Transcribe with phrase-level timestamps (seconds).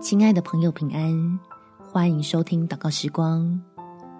[0.00, 1.40] 亲爱的朋友，平安！
[1.82, 3.60] 欢迎收听祷告时光，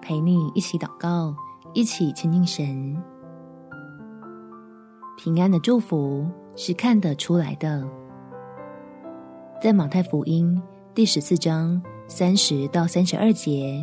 [0.01, 1.33] 陪你一起祷告，
[1.73, 3.01] 一起亲近神。
[5.17, 6.27] 平安的祝福
[6.57, 7.87] 是看得出来的。
[9.61, 10.61] 在马太福音
[10.93, 13.81] 第十四章三十到三十二节，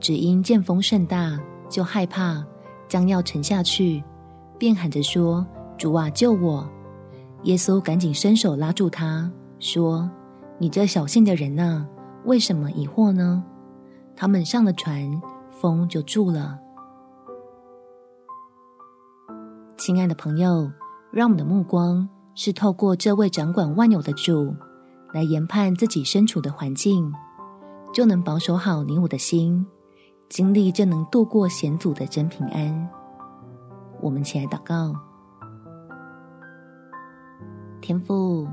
[0.00, 1.38] 只因见风甚大，
[1.68, 2.44] 就害怕，
[2.88, 4.02] 将要沉下去，
[4.58, 5.46] 便喊着说
[5.78, 6.68] ：“主啊，救我！”
[7.44, 10.10] 耶稣赶紧伸手拉住他，说：
[10.62, 11.84] 你这小信的人呐，
[12.24, 13.42] 为什么疑惑呢？
[14.14, 15.20] 他们上了船，
[15.50, 16.56] 风就住了。
[19.76, 20.70] 亲爱的朋友，
[21.10, 24.54] 让我们的目光是透过这位掌管万有的主
[25.12, 27.12] 来研判自己身处的环境，
[27.92, 29.66] 就能保守好你我的心，
[30.28, 32.88] 经历这能度过险阻的真平安。
[34.00, 34.94] 我们起来祷告，
[37.80, 38.46] 天父，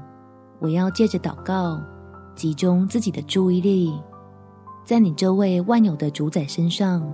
[0.58, 1.80] 我要借着祷告。
[2.40, 3.94] 集中自己的注意力，
[4.86, 7.06] 在你这位万有的主宰身上，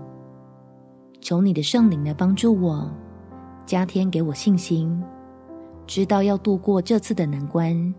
[1.20, 2.88] 求你的圣灵来帮助我，
[3.66, 5.04] 加添给我信心，
[5.88, 7.92] 知道要度过这次的难关，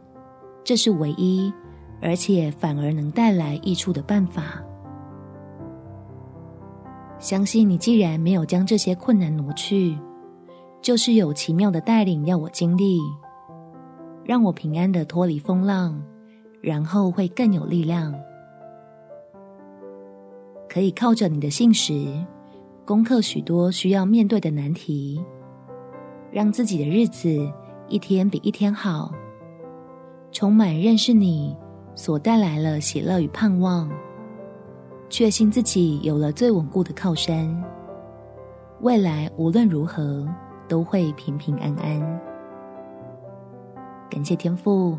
[0.63, 1.53] 这是唯一，
[2.01, 4.63] 而且反而能带来益处的办法。
[7.19, 9.99] 相信你既然没有将这些困难挪去，
[10.81, 13.01] 就是有奇妙的带领要我经历，
[14.23, 16.01] 让我平安的脱离风浪。
[16.61, 18.13] 然后会更有力量，
[20.69, 22.13] 可以靠着你的信实，
[22.85, 25.25] 攻克许多需要面对的难题，
[26.33, 27.29] 让自己的日子
[27.89, 29.13] 一天比一天好，
[30.33, 31.57] 充满认识你
[31.95, 33.91] 所带来了喜乐与盼望，
[35.09, 37.63] 确信自己有了最稳固的靠山，
[38.81, 40.29] 未来无论如何
[40.67, 42.21] 都会平平安安。
[44.11, 44.99] 感谢天父。